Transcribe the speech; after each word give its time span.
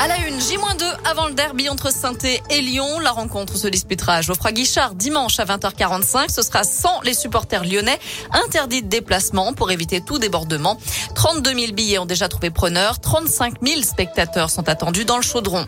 À 0.00 0.06
la 0.06 0.16
une, 0.28 0.40
J-2 0.40 0.84
avant 1.04 1.26
le 1.26 1.34
derby 1.34 1.68
entre 1.68 1.92
saint 1.92 2.12
et 2.22 2.60
Lyon. 2.60 3.00
La 3.00 3.10
rencontre 3.10 3.56
se 3.56 3.66
disputera 3.66 4.14
à 4.14 4.22
Geoffroy 4.22 4.52
Guichard 4.52 4.94
dimanche 4.94 5.40
à 5.40 5.44
20h45. 5.44 6.30
Ce 6.30 6.42
sera 6.42 6.62
sans 6.62 7.00
les 7.00 7.14
supporters 7.14 7.64
lyonnais. 7.64 7.98
Interdit 8.30 8.82
de 8.82 8.88
déplacement 8.88 9.52
pour 9.54 9.72
éviter 9.72 10.00
tout 10.00 10.20
débordement. 10.20 10.78
32 11.16 11.52
000 11.52 11.72
billets 11.72 11.98
ont 11.98 12.06
déjà 12.06 12.28
trouvé 12.28 12.50
preneur. 12.50 13.00
35 13.00 13.54
000 13.60 13.82
spectateurs 13.82 14.50
sont 14.50 14.68
attendus 14.68 15.04
dans 15.04 15.16
le 15.16 15.22
chaudron. 15.22 15.66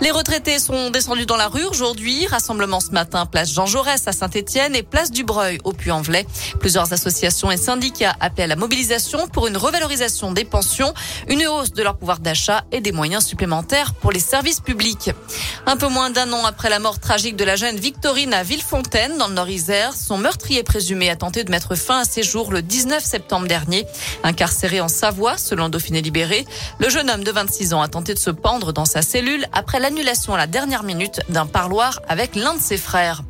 Les 0.00 0.10
retraités 0.10 0.58
sont 0.58 0.90
descendus 0.90 1.26
dans 1.26 1.36
la 1.36 1.46
rue 1.46 1.64
aujourd'hui. 1.64 2.26
Rassemblement 2.26 2.80
ce 2.80 2.90
matin, 2.90 3.26
place 3.26 3.52
Jean 3.52 3.66
Jaurès 3.66 4.08
à 4.08 4.12
Saint-Etienne 4.12 4.74
et 4.74 4.82
place 4.82 5.12
du 5.12 5.22
Breuil 5.22 5.58
au 5.62 5.72
Puy-en-Velay. 5.72 6.26
Plusieurs 6.58 6.92
associations 6.92 7.50
et 7.50 7.58
syndicats 7.58 8.16
appellent 8.18 8.44
à 8.50 8.54
la 8.54 8.56
mobilisation 8.56 9.28
pour 9.28 9.46
une 9.46 9.58
revalorisation 9.58 10.32
des 10.32 10.44
pensions, 10.44 10.92
une 11.28 11.46
hausse 11.46 11.72
de 11.72 11.82
leur 11.82 11.98
pouvoir 11.98 12.18
d'achat 12.18 12.64
et 12.72 12.80
des 12.80 12.92
moyens 12.92 13.26
supplémentaires 13.26 13.59
pour 14.00 14.12
les 14.12 14.20
services 14.20 14.60
publics. 14.60 15.10
Un 15.66 15.76
peu 15.76 15.88
moins 15.88 16.10
d'un 16.10 16.32
an 16.32 16.44
après 16.44 16.70
la 16.70 16.78
mort 16.78 16.98
tragique 16.98 17.36
de 17.36 17.44
la 17.44 17.56
jeune 17.56 17.76
Victorine 17.76 18.32
à 18.32 18.42
Villefontaine, 18.42 19.18
dans 19.18 19.28
le 19.28 19.34
Nord-Isère, 19.34 19.94
son 19.94 20.18
meurtrier 20.18 20.62
présumé 20.62 21.10
a 21.10 21.16
tenté 21.16 21.44
de 21.44 21.50
mettre 21.50 21.74
fin 21.74 22.00
à 22.00 22.04
ses 22.04 22.22
jours 22.22 22.52
le 22.52 22.62
19 22.62 23.04
septembre 23.04 23.46
dernier. 23.46 23.86
Incarcéré 24.24 24.80
en 24.80 24.88
Savoie, 24.88 25.36
selon 25.36 25.68
Dauphiné 25.68 26.00
Libéré, 26.00 26.46
le 26.78 26.88
jeune 26.88 27.10
homme 27.10 27.24
de 27.24 27.30
26 27.30 27.74
ans 27.74 27.82
a 27.82 27.88
tenté 27.88 28.14
de 28.14 28.18
se 28.18 28.30
pendre 28.30 28.72
dans 28.72 28.84
sa 28.86 29.02
cellule 29.02 29.46
après 29.52 29.78
l'annulation 29.78 30.34
à 30.34 30.38
la 30.38 30.46
dernière 30.46 30.82
minute 30.82 31.20
d'un 31.28 31.46
parloir 31.46 32.00
avec 32.08 32.36
l'un 32.36 32.54
de 32.54 32.60
ses 32.60 32.78
frères. 32.78 33.22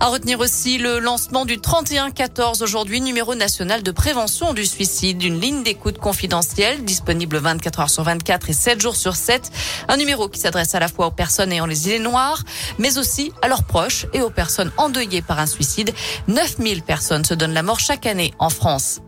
À 0.00 0.06
retenir 0.06 0.38
aussi 0.38 0.78
le 0.78 1.00
lancement 1.00 1.44
du 1.44 1.58
3114 1.58 2.62
aujourd'hui, 2.62 3.00
numéro 3.00 3.34
national 3.34 3.82
de 3.82 3.90
prévention 3.90 4.54
du 4.54 4.64
suicide, 4.64 5.24
une 5.24 5.40
ligne 5.40 5.64
d'écoute 5.64 5.98
confidentielle 5.98 6.84
disponible 6.84 7.38
24 7.38 7.80
heures 7.80 7.90
sur 7.90 8.04
24 8.04 8.48
et 8.48 8.52
7 8.52 8.80
jours 8.80 8.94
sur 8.94 9.16
7. 9.16 9.50
Un 9.88 9.96
numéro 9.96 10.28
qui 10.28 10.38
s'adresse 10.38 10.76
à 10.76 10.78
la 10.78 10.86
fois 10.86 11.08
aux 11.08 11.10
personnes 11.10 11.50
ayant 11.50 11.66
les 11.66 11.88
idées 11.88 11.98
noires, 11.98 12.44
mais 12.78 12.96
aussi 12.96 13.32
à 13.42 13.48
leurs 13.48 13.64
proches 13.64 14.06
et 14.12 14.22
aux 14.22 14.30
personnes 14.30 14.70
endeuillées 14.76 15.22
par 15.22 15.40
un 15.40 15.46
suicide. 15.46 15.92
9000 16.28 16.82
personnes 16.82 17.24
se 17.24 17.34
donnent 17.34 17.54
la 17.54 17.64
mort 17.64 17.80
chaque 17.80 18.06
année 18.06 18.32
en 18.38 18.50
France. 18.50 19.00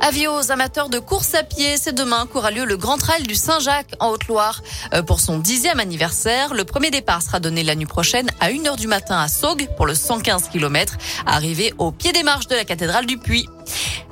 Avis 0.00 0.28
aux 0.28 0.52
amateurs 0.52 0.88
de 0.88 0.98
course 0.98 1.34
à 1.34 1.42
pied, 1.42 1.76
c'est 1.76 1.94
demain 1.94 2.26
qu'aura 2.26 2.50
lieu 2.50 2.64
le 2.64 2.76
Grand 2.76 2.96
Trail 2.96 3.22
du 3.22 3.34
Saint-Jacques 3.34 3.94
en 3.98 4.10
Haute-Loire. 4.10 4.62
Euh, 4.94 5.02
pour 5.02 5.20
son 5.20 5.38
dixième 5.38 5.80
anniversaire, 5.80 6.54
le 6.54 6.64
premier 6.64 6.90
départ 6.90 7.22
sera 7.22 7.40
donné 7.40 7.62
la 7.62 7.74
nuit 7.74 7.86
prochaine 7.86 8.30
à 8.38 8.50
1h 8.50 8.76
du 8.76 8.86
matin 8.86 9.18
à 9.18 9.28
Saugues 9.28 9.68
pour 9.76 9.86
le 9.86 9.94
115 9.94 10.48
km, 10.48 10.96
arrivé 11.26 11.72
au 11.78 11.92
pied 11.92 12.12
des 12.12 12.22
marches 12.22 12.46
de 12.46 12.54
la 12.54 12.64
cathédrale 12.64 13.06
du 13.06 13.18
Puy. 13.18 13.48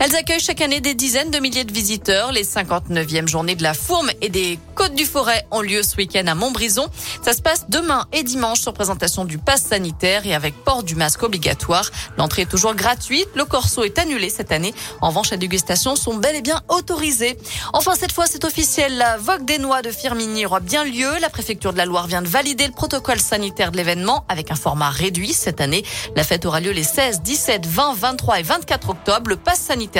Elles 0.00 0.17
accueillent 0.17 0.41
chaque 0.41 0.61
année 0.61 0.81
des 0.81 0.95
dizaines 0.95 1.31
de 1.31 1.39
milliers 1.39 1.64
de 1.64 1.73
visiteurs. 1.73 2.33
Les 2.33 2.45
59e 2.45 3.28
journées 3.28 3.55
de 3.55 3.62
la 3.62 3.75
Fourme 3.75 4.11
et 4.20 4.28
des 4.28 4.59
Côtes 4.75 4.95
du 4.95 5.05
Forêt 5.05 5.47
ont 5.51 5.61
lieu 5.61 5.83
ce 5.83 5.97
week-end 5.97 6.27
à 6.27 6.34
Montbrison. 6.34 6.89
Ça 7.23 7.33
se 7.33 7.41
passe 7.41 7.67
demain 7.69 8.06
et 8.12 8.23
dimanche 8.23 8.61
sur 8.61 8.73
présentation 8.73 9.25
du 9.25 9.39
pass 9.39 9.62
sanitaire 9.62 10.27
et 10.27 10.34
avec 10.34 10.55
port 10.64 10.83
du 10.83 10.97
masque 10.97 11.23
obligatoire. 11.23 11.91
L'entrée 12.19 12.42
est 12.42 12.51
toujours 12.51 12.75
gratuite. 12.75 13.28
Le 13.34 13.45
corso 13.45 13.84
est 13.84 13.98
annulé 13.98 14.31
cette 14.31 14.53
année. 14.53 14.75
En 15.01 15.09
revanche, 15.09 15.31
les 15.31 15.36
dégustations 15.36 15.97
sont 15.97 16.14
bel 16.14 16.36
et 16.36 16.42
bien 16.42 16.61
autorisées. 16.69 17.39
Enfin, 17.73 17.95
cette 17.95 18.12
fois, 18.12 18.27
c'est 18.27 18.45
officiel. 18.45 18.98
La 18.98 19.17
Vogue 19.17 19.45
des 19.45 19.58
Noix 19.58 19.83
de 19.83 19.91
Firminy 19.91 20.45
aura 20.45 20.61
bien 20.61 20.84
lieu. 20.84 21.19
La 21.20 21.31
préfecture 21.31 21.73
de 21.73 21.79
la 21.79 21.86
Loire 21.86 22.08
vient 22.08 22.23
de 22.23 22.29
valider 22.29 22.67
le 22.67 22.73
protocole 22.73 23.20
sanitaire 23.20 23.70
de 23.70 23.77
l'événement 23.77 24.25
avec 24.29 24.51
un 24.51 24.56
format 24.56 24.91
réduit 24.91 25.33
cette 25.33 25.61
année. 25.61 25.84
La 26.17 26.25
fête 26.25 26.45
aura 26.47 26.61
lieu 26.61 26.73
les 26.73 26.83
16, 26.83 27.23
17, 27.23 27.67
20, 27.67 27.95
23 27.95 28.41
et 28.41 28.42
24 28.42 28.91
octobre. 28.91 29.31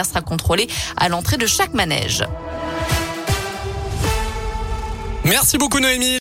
Sera 0.05 0.21
contrôlé 0.21 0.69
à 0.97 1.09
l'entrée 1.09 1.37
de 1.37 1.47
chaque 1.47 1.75
manège. 1.75 2.25
Merci 5.25 5.57
beaucoup 5.57 5.81
Noémie. 5.81 6.13